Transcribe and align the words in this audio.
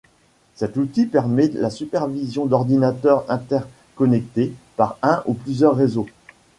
Cet 0.55 0.77
outil 0.77 1.05
permet 1.05 1.49
la 1.49 1.69
supervision 1.69 2.47
d’ordinateurs 2.47 3.23
interconnectés 3.29 4.51
par 4.75 4.97
un 5.03 5.21
ou 5.27 5.35
plusieurs 5.35 5.75
réseaux. 5.75 6.07